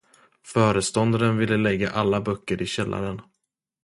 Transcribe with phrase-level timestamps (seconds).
[0.43, 3.21] Föreståndaren ville lägga alla böcker i källaren.